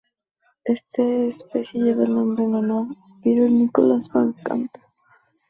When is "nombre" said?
2.15-2.43